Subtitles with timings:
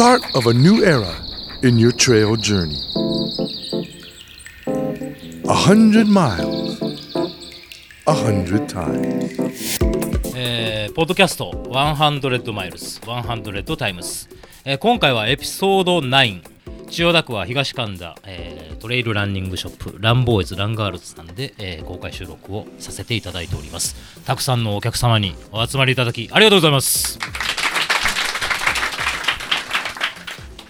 [0.00, 1.14] start of a new era
[1.62, 2.80] in your trail journey.
[5.46, 6.80] A hundred miles,
[8.06, 9.36] a hundred times.
[10.34, 14.30] えーポッドキャスト100マイルス100タイムス、
[14.64, 16.40] えー今回はエピソード9
[16.88, 27.18] 千代田区は東神田、えートレイルランニングショップランボーイズランガールズさんで、えー公開収録をさせていただいておりますたくさんのお客様にお集まりいただきありがとうございます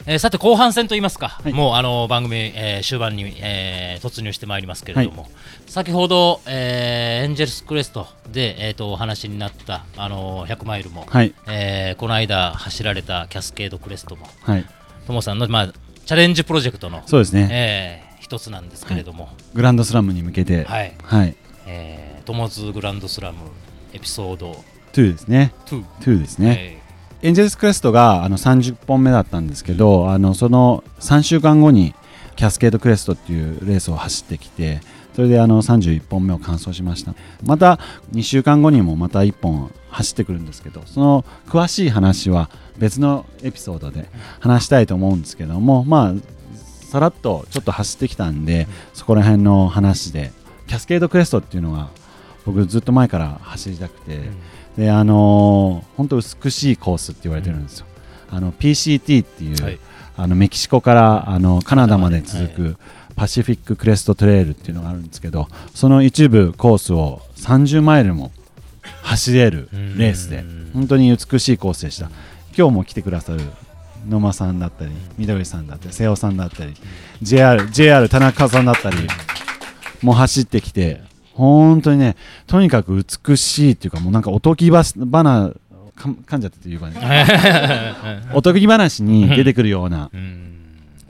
[0.06, 1.52] えーさて後半戦といいますか、い。
[1.52, 5.28] もうあの番組、えー終盤に、えー突入してまいりますけれども、
[5.66, 11.34] 先ほど、えーエンジェルスクレストで、えー、とお話になった、あの100マイルも、はい。
[11.48, 14.64] えーこの間走られたキャスケードクレストもはい。
[15.06, 15.72] ともさんの、まあ、
[16.06, 20.64] チャレンジプロジェクトの、そうですね、えー一つなんですけれども、グランドスラムに向けて。
[20.64, 20.94] はい。
[21.02, 21.36] はい。
[21.66, 23.38] えートモズグランドスラム
[23.92, 25.52] エピソード2ですね。
[25.66, 26.79] 2、2ですね、え
[27.22, 31.94] エンジェルスクレストがあの30本目だったんですけどあのその3週間後に
[32.36, 34.80] キャスケードクレストっていうレースを走ってきて
[35.14, 37.14] それであの31本目を完走しました。
[37.44, 37.78] また
[38.12, 42.48] 2週間後にもまた1本走ってくるんですけどその詳しい話は
[42.78, 46.14] 別のエピソードで話したいと思うんですけどもまあ
[46.86, 50.32] さらっとちょっと走ってきたんでそこら辺の話で
[50.68, 51.90] キャスケードクレストっていうのが
[52.52, 54.20] 僕ずっと前から走りたくて、
[54.76, 57.86] であのー本当美しいコースって言われてるんですよ、
[58.30, 59.78] あの PCT っていう、はい。
[60.16, 62.76] あのメキシコからあのカナダまで続はく
[63.16, 68.30] パシフィッククレストトレイルっていうのがあるんですけどその一部コースを30マイルも
[69.02, 70.70] 走れるレースでうん。
[70.74, 72.10] 本当に美しいコースでした。
[72.56, 73.40] 今日も来てくださる
[74.08, 76.74] 野間さんだったり緑さんだったり瀬尾さんだったり
[77.22, 78.96] JR, JR 田中さんだったり
[80.02, 81.00] もう走ってきて
[81.34, 85.52] 本当にねとにかく美しいっていうかもうなんかおとぎば花
[85.94, 87.96] か噛んじゃっていうかね
[88.34, 90.56] おとぎ話に出てくるようなうん。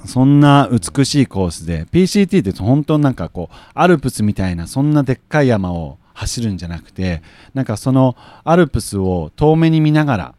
[0.06, 7.22] そんな美しいコースで PCT って本当なんかこうアルプスみたいなそんなでっかい山を走るんじゃなくて
[7.54, 10.34] なんかそのアルプスを遠目に見ながら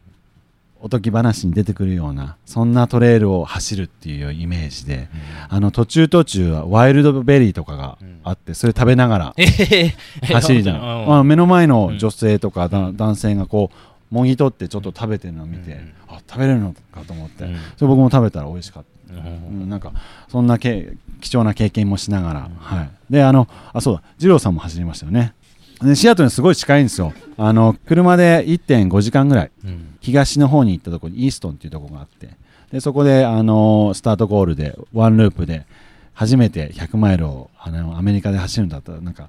[0.82, 5.08] おとぎ話に出てくるようなそんなトレイルを走るっていうイメージで
[5.48, 9.92] あの途中途中はワイルドベリーとかがあってそれ食べながらえー
[10.26, 11.06] 走りじゃん、うん。
[11.08, 15.94] まあ、目の前の女性とかだ男性がこうもぎ取ってちょっと食べてるのを見て、うん。
[16.08, 17.56] あ食べれるのかと思って、うん。
[17.76, 19.26] それ僕も食べたら美味しかった、うん。
[19.62, 19.68] うん。
[19.70, 19.92] なんか
[20.28, 24.02] そんなけ貴重な経験もしながら、はい、であのあそうだ。
[24.18, 25.34] 二郎さんも走りましたよね
[25.82, 27.12] でシアトルにすごい近いんですよ。
[27.36, 29.50] あの車で1.5時間ぐらい。
[29.64, 29.96] うん。
[30.00, 32.30] 東の方に行ったところにイーストンっていうところがあって。
[32.72, 35.66] でそこであのスタートゴールでワンループで
[36.14, 38.92] 初めて100マイルをあのアメリカで走るんだった。
[38.92, 39.28] らなんか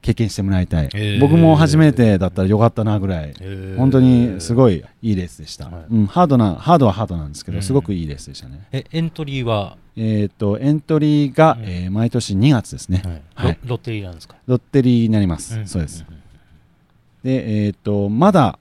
[0.00, 1.20] 経験してもらいたい、へー。
[1.20, 3.30] 僕も初めてだったらよかったなぐらい。
[3.30, 3.76] へー。
[3.76, 5.84] 本当にすごいいいレースでした、はい。
[5.90, 7.62] うん、ハードなハードはハードなんですけど、うん。
[7.62, 8.66] すごくいいレースでしたね。
[8.72, 11.64] えエントリーは、えっ、とエントリーが、うん。
[11.64, 13.02] えー毎年2月ですね、
[13.34, 13.48] はい。
[13.48, 13.58] はい。
[13.64, 15.66] ロロッテリーなんですか、ロッテリーになります、ん。
[15.66, 16.04] そうです。
[17.24, 18.58] でえっ、とまだ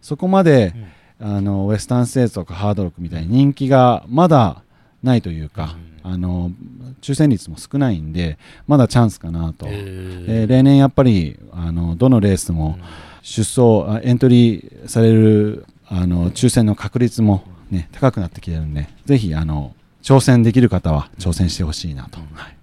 [0.00, 0.86] そこまで、うん。
[1.18, 4.62] あのウエスタンステーツとかハードロックみたいに人気がまだ
[5.02, 5.76] ないというか、
[6.08, 6.52] あの
[7.00, 10.44] 抽選率も少ないんでまだチャンスかなと、へえー。
[10.44, 12.78] ー例年やっぱりあのどのレースも
[13.22, 22.56] 出走あエントリーされるあの抽選の確率も、ね、高くなってきてるんでぜひあの挑戦できる方は挑戦してほしいなと、はい、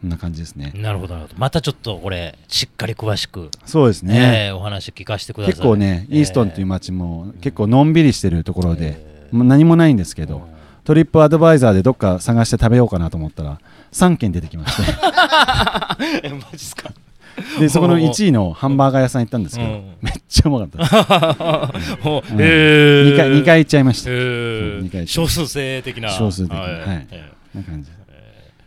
[0.00, 1.40] こんな感じですね、なるほどなるほど。
[1.40, 5.54] またちょっとこれしっかり詳しく、そうですね、えーお話聞かせてください。
[5.54, 10.46] 結構ね、イーストンっていう街も結構のんびりしてるところで、えもう何もないんですけど、
[10.84, 13.58] トリップアドバイザーでどっか探して食べようかなと思ったら
[13.92, 14.92] 3軒出てきまして。
[16.22, 16.90] えマジっすか？
[17.58, 19.84] でそこの1位のハンバーガー屋さん行ったんですけど、うん。
[20.02, 20.78] めっちゃうまかった
[21.78, 21.96] です。
[22.00, 23.12] ほううんへー。
[23.12, 26.10] 2回二回行っちゃいました、へうんー二回少数制的な。
[26.10, 26.60] 少数的な。
[26.60, 26.72] はい。
[26.72, 27.06] はい。
[27.10, 27.90] えこんな感じ。
[27.90, 27.94] ー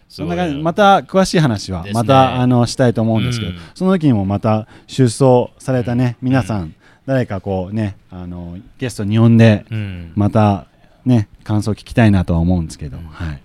[0.09, 0.55] そんな感じ。
[0.57, 3.57] また詳しい話はまた、あのしたいと思うんですけど、うん。
[3.75, 6.73] その時にもまた出走されたね、皆さん
[7.05, 10.65] 誰かこうねあのゲストに呼んでうんまた
[11.07, 13.41] ね感想聞きたいなとは思うんですけど、はい。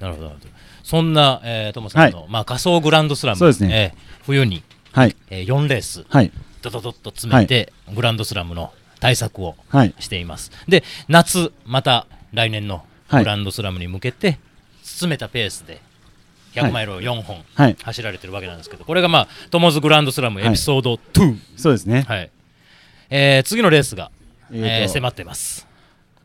[0.00, 0.50] なるほどなるほど。
[0.82, 3.94] そんな、えー、トモさんの、まあ、仮想グランドスラムそうですね。
[3.94, 4.62] えー冬に、
[4.92, 5.16] はい。
[5.30, 6.30] えー、4レースはい。
[6.62, 9.94] ドドドッと詰めて、グランドスラムの対策をはい。
[9.98, 10.52] しています。
[10.68, 13.24] で夏また来年のはい。
[13.24, 14.38] グランドスラムに向けて
[14.82, 15.80] 詰めたペースで
[16.54, 17.76] 100マイルを4本はい。
[17.82, 22.30] 走られてるわけなんですけど、これがまあトモズグランドスラムエピソード2、そうですね、はい。
[23.10, 24.10] えー次のレースが、
[24.52, 25.66] えー迫ってます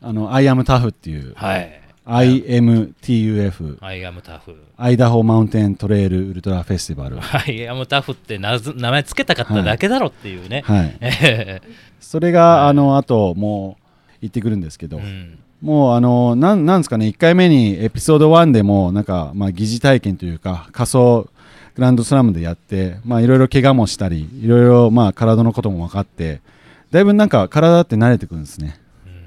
[0.02, 1.82] あの I am tough っていう、はい。
[2.06, 4.56] IMTUF アイアムタフ。
[4.78, 10.62] アイダホマウンテントレイルウルトラフェスティバルアイアムタフって名前つけたかっただけだろっていうね。
[10.66, 10.98] はい。
[11.02, 11.62] え
[12.00, 15.40] それがあのあともう行ってくるんですけど、ーうん。
[15.62, 21.28] もうあのなんなんですかね1回目にエピソード1でもなんか、まあ、疑似体験というか仮想
[21.74, 26.42] グランドスラムでやってまあいろいろ怪我もしたりいろいろまあ体のことも分かって
[26.92, 28.80] だいぶなんか体って慣れてくるんですね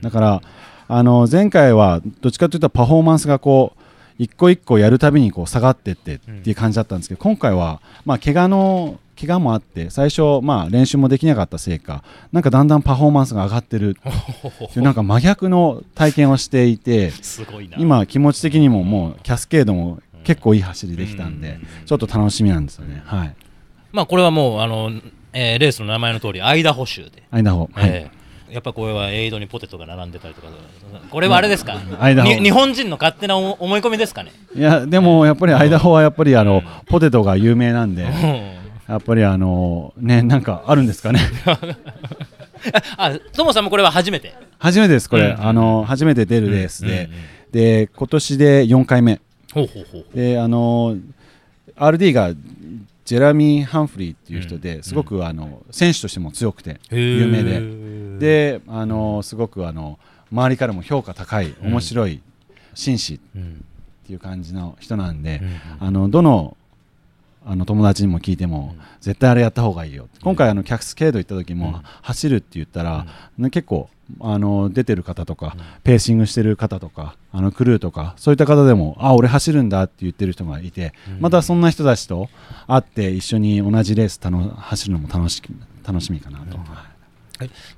[0.03, 0.43] だから
[0.89, 3.83] あの前回はどっちかというとパフォーマンスがこう
[4.19, 12.03] 一個一個やるたびにこう下がってってっていう感じだったんですけど、今回はまあ怪我の怪我もあって最初まあ練習もできなかったせいか
[12.33, 17.13] なんかだんだんパフォーマンスが上がってるっていうなんか真逆の体験をしていて
[17.79, 23.03] 今気持ち的にももうキャスケードも結構いい走りできたんでちょっと楽しみなんですよね。
[23.05, 23.35] はい。
[23.93, 24.91] まあこれはもうあの、
[25.33, 28.18] えーレースの名前の通り間補修で、間方はい、えー
[28.51, 30.49] やっぱこれはエイドにポテトが並んでたりとか
[31.11, 34.33] これはあれですか、日本人の勝手な思思い込みですかね？
[34.55, 38.13] いやでもやっぱり間方はやっぱりあのポテトが有名なんでうん。
[38.89, 41.21] やっぱりあのねなんかあるんですかね？
[42.97, 44.35] あトモさんもこれは初めて？
[44.59, 45.47] 初めてですこれ、うん。
[45.47, 47.11] あの初めて出るレースで、うんうんうん
[47.49, 49.23] で今年で4回目。
[49.55, 50.99] ほうほうほうであの
[51.77, 52.35] RD が
[53.07, 54.83] ジェラミー・ハンフリーっていう人で、うん。
[54.83, 57.61] すごくあの選手としても強くて有名で
[58.19, 59.99] であのすごくあの
[60.31, 62.21] 周りからも評価高い面白い
[62.75, 63.65] 紳士っうん。
[64.07, 65.41] ていう感じの人なんで、
[65.81, 65.87] うん。
[65.87, 66.57] あのどの
[67.45, 68.83] あの友達にも聞いても、うん。
[69.01, 70.09] 絶対あれやった方がいいよ。
[70.23, 71.83] 今回あのキャスケード行った時も、うん。
[72.03, 73.07] 走るって言ったら、
[73.37, 75.63] ね結構あの出てる方とか、うん。
[75.83, 81.21] ペーシングしてる方とかあのクルーとかそういった方でもあ俺走るんだって言ってる人がいて、うん。
[81.21, 82.29] またそんな人たちと
[82.67, 85.43] 会って一緒に同じレースたの走るのも楽し
[85.87, 86.65] 楽しみかなと、うん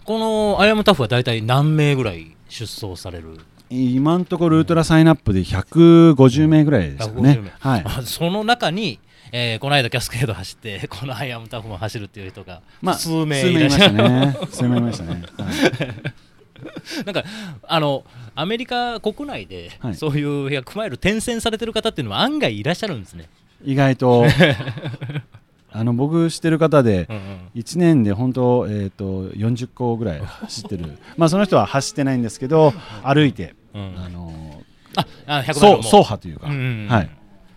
[0.04, 3.38] このアイアムタフは大体何名ぐらい出走される？
[3.70, 7.30] 今のところウルトラサインアップで150名ぐらいですかね。
[7.38, 7.82] 150名、はい。
[7.84, 8.98] あその中に、
[9.30, 14.38] えーこの間キャスケード走って このアイアムタフも走るっていう人がまあ数名いましいらっしゃる、たね。
[14.50, 17.04] 数名いましたね、はい。
[17.04, 17.24] なんか
[17.68, 18.04] あの
[18.34, 19.94] アメリカ国内で、はい。
[19.94, 23.28] そういう100マイル転戦されてる方っていうのは案外いらっしゃるんですね。
[23.64, 24.24] 意外と
[25.72, 27.22] あの僕知ってる方でうんうん。
[27.54, 30.98] 1年で本当、えー、と40個ぐらい走ってる。
[31.16, 32.72] まあその人は走ってないんですけど
[33.02, 33.94] 歩いて、うん。
[33.96, 34.62] あの
[34.96, 36.88] ああ100マイそうルも走破というか、うんうんうん。
[36.88, 37.10] はい、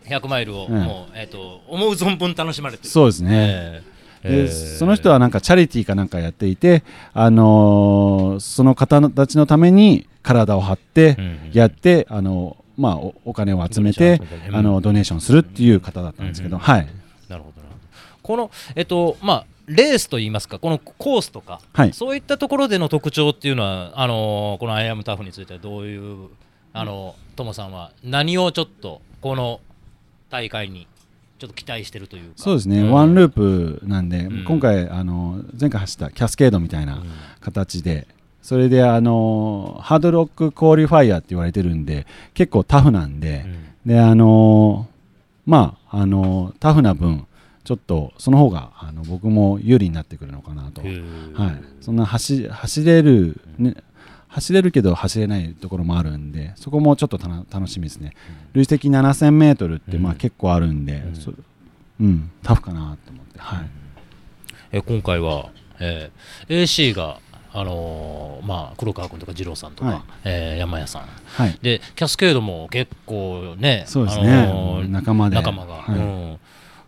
[0.06, 0.84] 100マイルをうん。
[0.84, 2.90] もう、えー、と思う存分楽しまれてる。
[2.90, 4.30] そうですね、えー。
[4.30, 4.78] でえー。
[4.78, 6.84] その人はなんかチャリティーかなんかやっていて、
[7.14, 16.88] あのーその方たちのために体を張ってうんうんやって、あのまあ、おお金を集めてドネーション集めてあのドネーションするっていう方だったんですけど、うんはい、
[17.30, 17.63] なるほど
[18.24, 21.94] この、えっとまあ、レースといいますか、このコースとか、はい。
[21.94, 26.30] そういったところでの特徴っていうのは、あのこのアイアムタフについてはどういう、
[26.74, 29.62] あのトモさんは何をちょっとこの
[30.30, 30.88] 大会に
[31.38, 32.34] ちょっと期待してるというか。
[32.38, 32.92] そうですね、ん。
[32.92, 34.44] ワンループなんで、うん。
[34.46, 37.10] 今回あの前回走ったキャスケードみたいなうん
[37.40, 38.08] 形で、
[38.42, 43.46] それであのハードロッククオリファイアって言われてるんで結構タフなんで、
[43.86, 44.88] であの
[45.46, 47.26] まああのタフな分
[47.64, 53.76] ちょっとその方があの僕も有利になってくるのかなと、はい、そんな走走れる、ね、
[54.28, 58.14] 走れるけど走れないところもあるんでそこもちょっとたな楽しみですね、
[58.54, 61.16] 累積 7000m ってまあうん結構あるんで、うん。
[61.16, 61.32] そ
[62.00, 63.70] うん、タフかなと思って、はい、
[64.72, 65.50] え今回は、
[65.80, 67.20] えー AC が、
[67.54, 70.02] あのーまあ、黒川君とか二郎さんとか、はい。
[70.26, 71.04] えー山谷さん。
[71.04, 75.36] はい、でキャスケードも結構ねそうですね、あのー仲間で。
[75.36, 75.96] 仲間が、はい。
[75.96, 76.40] うん。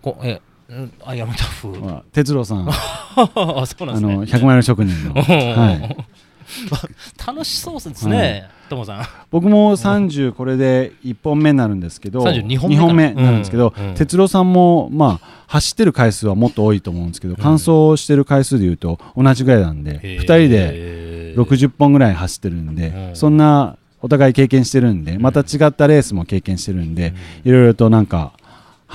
[0.01, 0.93] こえうん。
[1.05, 2.67] アイアムタフほら哲郎さん。
[2.69, 2.73] あ
[3.15, 4.15] あそうなんですね。
[4.15, 9.05] の100マイル職人の、 はい、楽しそうですね、ともさん。
[9.31, 12.81] 僕も30これで1本目になるんですけど32本目2か。
[12.81, 13.87] な本目になるんですけど、うん。
[13.89, 23.15] うん哲郎さんもまあ走ってる回数はもっと多いと思うんですけど、完走してる回数でいうと同じぐらいなんで、2人で60本ぐらい走ってるんで、うん。
[23.15, 28.33] そんなお互い経験してるんでまた違ったレースも経験してるんで、いろいろとなんか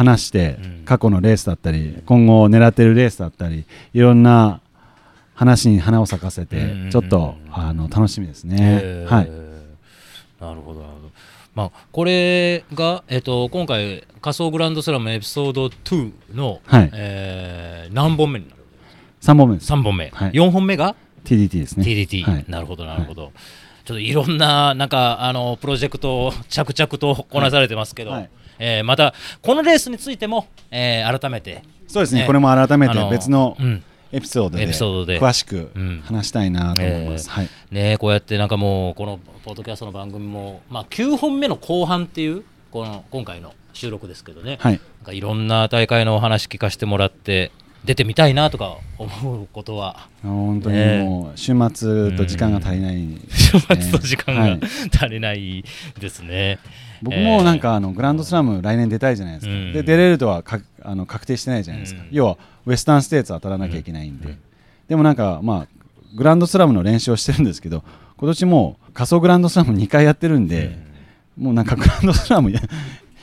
[0.00, 0.85] 話して、うん。
[0.87, 4.61] 過去のレースだったり今後狙ってるレースだったりいろんな
[5.35, 8.57] 話に花を咲かせて、うんちょっとあの楽しみですね。
[8.83, 9.14] えー。
[9.14, 9.30] はい。
[10.40, 10.80] なるほど。
[11.54, 16.90] まあ、これが、えっと今回仮想グランドスラムエピソード2の、はい。
[16.95, 18.62] えー何本目になる
[19.21, 19.73] 3本目です。
[19.73, 20.30] 3本目、はい。
[20.30, 21.85] 4本目が？TDT ですね。
[21.85, 22.45] TDT、はい。
[22.49, 23.33] なるほどなるほど、
[23.85, 28.30] ちょっといろんななんかあのプロジェクトを着々とこなされてますけど、はい
[28.61, 33.83] えーまたこのレースについても、えー改めてそうですね、ねこれも改めてあの別のうん。
[34.12, 36.02] エピソードで詳しくうん。
[36.05, 37.29] 話したいなと思います。
[37.29, 47.52] えはい、ねこうやってなんかもうこのポッドキャストの番組も、まあ、9本目の後半っていうこの今回の収録ですけどね、はい、なんかいろんな大会のお話聞かせてもらって
[47.84, 50.08] 出てみたいなとか思うことは。
[50.22, 54.60] 本当にもう週末と時間が足りない、週末と時間がはい。
[54.94, 55.64] 足りない
[55.99, 56.58] ですね。
[57.02, 59.72] 僕もなんかあのグランドスラム来年出たいじゃないですか、うん。
[59.72, 62.08] で出れるとはかあの確定してないじゃないですか、うん。
[62.10, 64.38] 要はウエスタンステーツ当たらなきゃいけないんで、うん。
[64.88, 65.66] でもなんかまあ
[66.14, 67.82] グランドスラムの練習をしてるんですけど
[68.18, 70.76] 今年もう仮想グランドスラム2回やってるんで、
[71.38, 72.60] もうなんかグランドスラムや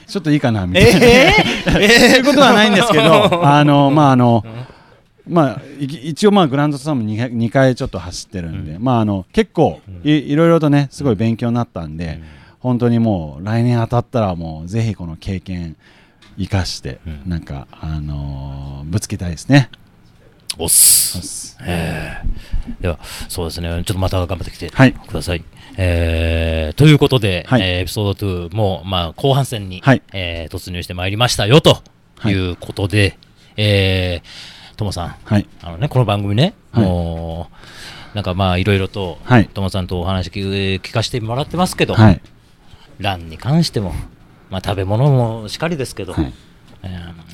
[0.07, 4.45] ちょっといいかなみたいな、えー、そういうことはないんですけど あのまああの、
[5.27, 12.21] まあ、い一応まあグランドスラム 2, 2回ちょっと走ってるんで、うまああの結構いいろいろとねすごい勉強になったんで、
[12.59, 15.75] 本当にもう来年当たったらもうぜひこの経験
[16.37, 17.29] 生かして、うん。
[17.29, 19.69] なんかあのーぶつけたいですね。
[20.57, 21.57] おっす。
[21.61, 22.81] えー。
[22.81, 24.93] では、そうですね、ちょっとまた頑張ってきてはい。
[24.93, 25.43] ください。
[25.75, 27.61] えーということで、はい。
[27.61, 30.01] えーエピソード2も、まあ、後半戦に、はい。
[30.13, 31.81] えー突入してまいりましたよと
[32.25, 32.31] い。
[32.31, 33.17] うことで、
[33.57, 35.47] えーともさん、はい。
[35.63, 37.47] あのね、この番組ね、は
[38.13, 39.47] う、なんかまあ、いろいろと、はい。
[39.47, 42.21] ともさんとお話聞聞かせてもらってますけど、はい。
[42.99, 43.93] ランに関しても、
[44.49, 46.25] まあ、食べ物もしっかりですけど、はい。
[46.25, 46.33] うん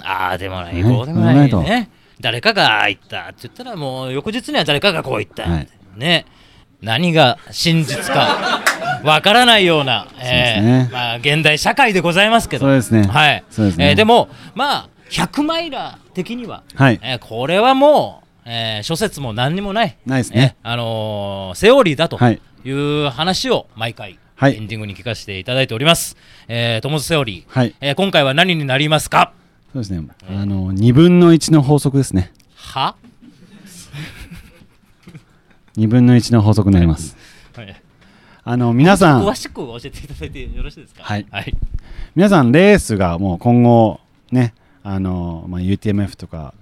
[0.06, 1.90] ああでもない、ねこうでもないね。
[2.20, 5.68] 誰かが言ったって言ったら、もう翌日には誰かがこう言った、はい。
[5.98, 6.26] ね。
[6.84, 8.62] 何が真実か
[9.04, 13.04] わからないような、えーまあ、現代社会でございますけど、そうですね。
[13.08, 13.44] はい。
[13.50, 13.90] そうですね。
[13.90, 17.00] えーでも、まあ、100マイラー的には、はい。
[17.02, 20.56] えーこれはもう、えー諸説も何にもない、ないですね。
[20.64, 22.40] えーあのーセオリーだとはい。
[22.66, 24.56] いう話を毎回、はい。
[24.56, 26.16] エンディングに聞かせていただいております。
[26.48, 27.74] えー、トモズセオリー、はい。
[27.82, 29.32] えー今回は何になりますか？
[29.74, 30.02] そうですね。
[30.30, 32.32] あの2分の1の法則ですね。
[32.56, 32.96] は、
[35.78, 37.16] 2分の1の法則になります。
[37.56, 37.82] はい、
[38.44, 39.26] あの皆さん。
[39.26, 41.04] 詳しく教えていただいてよろしいですか？
[41.04, 41.26] はい。
[41.32, 41.54] はい、
[42.16, 44.00] 皆さんレースがもう今後
[44.32, 44.54] ね
[44.84, 46.54] あの、まあ、UTMF とか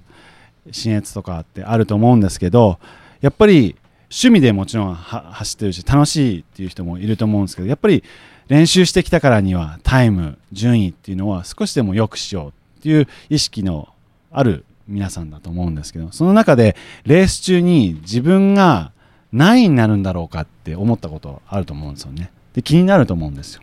[0.71, 2.79] 新越とかってあると思うんですけど
[3.19, 8.03] やっぱり趣味でもちろんは走ってるし楽しいっていう人もいると思うんですけどやっぱり
[8.47, 12.49] 練習してきたからにはタイム順位っていうのは少しでも良くしよう
[12.79, 13.87] っていう意識の
[14.31, 16.75] ある皆さんだと思うんですけどその中で
[17.05, 18.91] レース中に自分が
[19.31, 22.31] 何位になるんだろうかって思ったことあると思うんですよね。
[22.53, 23.61] で気になると思うんですよ。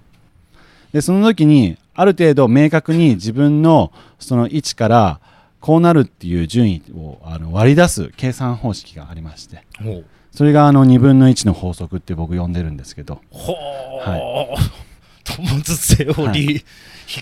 [0.92, 5.20] でその時にある程度明確に自分のその位置から
[5.60, 9.64] こうなるっていう順位をあの割り出す計算方式がありまして。
[10.30, 13.20] それがあの2分の1の法則って僕呼んでるんですけど。
[13.30, 14.56] ほう、は
[15.24, 16.34] トモズセオリー、はい。
[16.52, 16.60] 引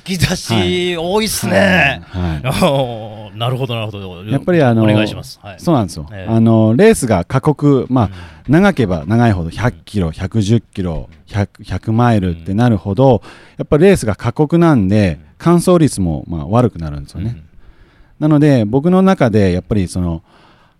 [0.05, 2.47] き出し多いっすね、はい。
[2.47, 3.06] おー
[3.37, 4.25] なるほどなるほど。
[4.25, 6.33] やっぱりあのお願いします、はい、そうなんですよ、ええ。
[6.33, 8.11] あのレースが過酷まあ、
[8.49, 13.23] 長ければ長いほど100キロ110キロ 100, 100マイルってなるほど
[13.57, 17.43] やっぱりレースが過酷なんで完走率もまあ悪くなるんですよね、
[18.19, 20.23] なので僕の中でやっぱりその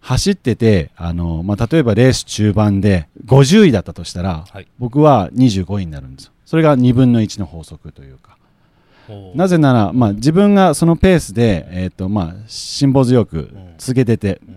[0.07, 4.69] 走っててあの、まあ、例えばレース中盤で50位だったとしたら、はい。
[4.79, 6.33] 僕は25位になるんですよ。
[6.45, 8.36] それが2分の1の法則というか
[9.35, 14.51] なぜなら、まあ、自分がそのペースで、えーとまあ、辛抱強く続けてて、う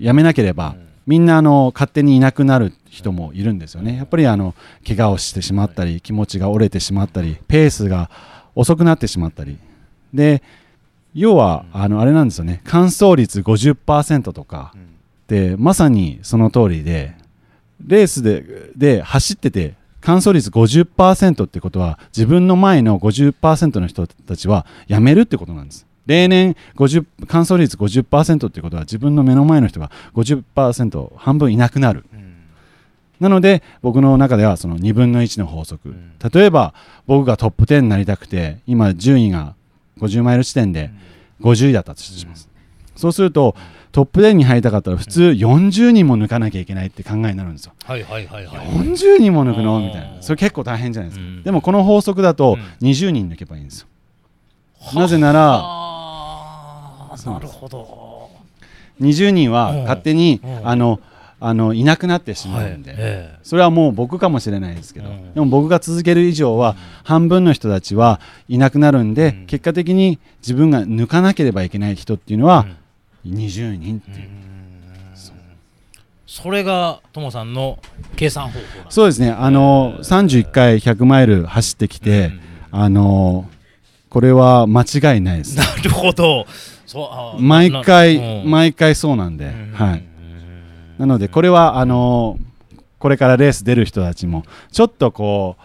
[0.00, 0.04] ん。
[0.04, 0.88] やめなければ、うん。
[1.06, 3.96] みんなあの勝手にいなくなる人もいるんですよね。
[3.96, 4.54] やっぱりあの
[4.86, 8.08] 怪我をしてしまったり気持ちが折れてしまったりペースが
[8.54, 9.58] 遅くなってしまったり。
[10.14, 10.42] で
[11.14, 12.60] 要はあのあれなんですよね。
[12.64, 14.72] 完走率50%とか。
[14.76, 17.14] ってまさにその通りで
[17.84, 25.86] レースでで走ってて完走率50%ってことは自分の前の50%の人たちはやめるってことなんです。
[26.06, 32.04] 例年50完走率50%ってことは自分の目の前の人が50%半分いなくなる。
[32.12, 32.34] うん。
[33.20, 36.12] なので僕の中ではその2分の1の法則、ん。
[36.32, 36.74] 例えば
[37.06, 39.54] 僕がトップ10になりたくて今順位が
[39.98, 40.90] 50マイル地点で
[41.40, 42.48] 50位だったとします、
[42.96, 43.54] そうすると
[43.92, 47.74] トップ10に入りたかったら普通40人も抜かなきゃいけないって考えになるんですよ。
[47.84, 48.56] はいはいはいはい。
[48.56, 49.76] 40人も抜くの？
[49.76, 50.22] うんみたいな。
[50.22, 51.42] それ結構大変じゃないですか、うん。
[51.42, 52.88] でもこの法則だとうん。
[52.88, 53.86] 20人抜けばいいんですよ、
[54.94, 55.42] なぜなら
[57.30, 58.30] なるほど。
[59.00, 59.82] 20人はうん。
[59.82, 60.68] 勝手にうん。
[60.68, 60.98] あの
[61.38, 65.34] あのいなくなってしまうんで、えそれはもう僕かもしれないですけど、うん。
[65.34, 69.46] でも僕が続ける以上は半分の人たちはいなくなるんで、うん。
[69.46, 72.64] 結果的に自分が抜かなければいけない人っていうのは
[73.26, 74.28] 20人っていう、
[76.26, 77.78] それがともさんの
[78.16, 79.30] 計算方法そうですね。
[79.30, 83.48] あの31回100マイル走ってきて、うんあの
[84.08, 85.56] これは間違いないです。
[85.56, 86.46] なるほど。
[86.86, 89.72] そう毎回毎回そうなんで、うん。
[89.72, 90.04] はい。
[90.98, 92.38] なのでこれはあの
[92.98, 95.56] これからレース出る人たちもちょっとこ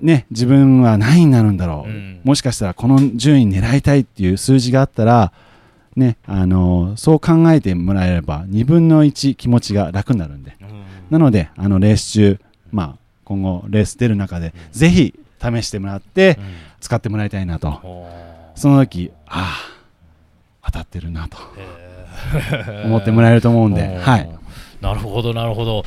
[0.00, 2.20] うね自分は何位になるんだろう、うん。
[2.24, 5.32] もしかしたらこの順位狙いたいっていう数字があったら
[6.00, 10.56] ね、あのそう考えてもらえれば2分の1気持ちが楽になるんで。
[10.60, 10.84] うん。
[11.10, 12.40] なのであのレース中、
[12.72, 16.44] まあ、今後レース出る中でぜひ試してもらってうん。
[16.80, 17.68] 使ってもらいたいなと。
[17.84, 18.08] お
[18.56, 19.56] その時あ
[20.62, 21.36] あ当たってるなと。
[21.36, 24.30] ー 思ってもらえると思うんで、はい、
[24.80, 25.84] なるほどなるほど。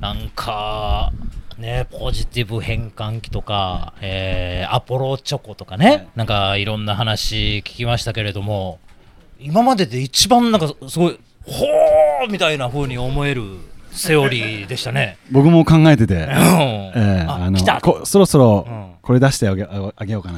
[0.00, 1.12] なんか
[1.58, 6.08] ねポジティブ変換器とか、えーアポロチョコとかね、はい。
[6.16, 8.78] なんかいろんな話聞きましたけれども
[9.44, 13.42] 今までで一番なんかすごいほーみたいな風に思える
[13.90, 15.18] セオリーでしたね。
[15.30, 16.20] 僕も考えてて、うん。
[16.22, 17.80] ええああの来た。
[17.80, 20.30] こそろそろうんこれ出してあげああげようか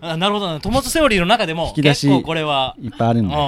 [0.00, 0.60] な なるほどな。
[0.60, 3.40] 友達セオリーの中でも結構これはいっぱいあるんで、うん。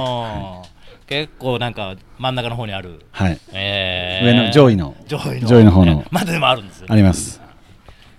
[1.07, 4.95] 結構なんか真ん中の方にある、はい、えー上の上位の。
[5.07, 5.49] 上位の。
[5.49, 5.95] 上位の方の。
[5.97, 7.41] ね まだでもあるんですよあります。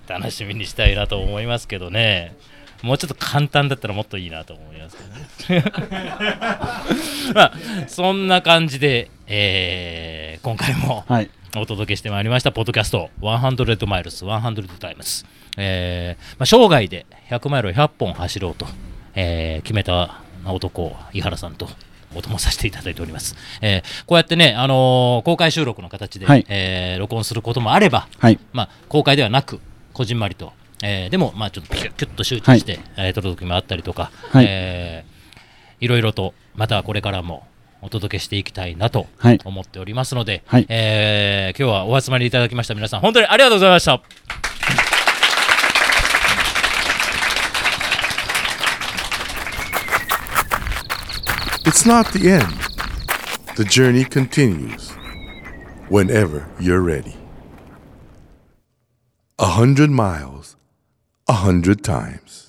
[0.08, 2.36] 楽しみにしたいなと思いますけどね
[2.84, 4.98] もうちょっと簡単だったらもっといいなと思います
[5.48, 5.72] けどね。
[7.34, 7.54] まあ
[7.88, 11.30] そんな感じで、えー今回もはい。
[11.56, 15.24] お届けしてまいりましたポッドキャスト100マイルス100タイムス、
[15.56, 18.66] えーまあ、生涯で100マイルを100本走ろうと、
[19.16, 21.70] えー決めた男井原さんと
[22.16, 26.46] お供させていただいております、えーこうやってね、あのー公開収録の形で、はい。
[26.50, 28.40] えー録音することもあれば、はい。
[28.52, 29.62] まあ、公開ではなく
[29.94, 30.52] こじんまりと、
[30.86, 35.14] えーでもまあちょっとキュッキュッと集中して、えー撮る時もあったりとか、はいえー
[35.80, 37.46] いろいろとまたこれからも
[37.82, 44.02] お届けしていきたいなとはい思っておりますので、はいえー今日はお集まりいただきました皆さん本当にありがとうございました。
[51.66, 52.54] It's not the end.
[53.56, 54.92] The journey continues
[55.90, 57.16] whenever you're ready.
[59.40, 60.53] A hundred miles,
[61.28, 62.43] a hundred times.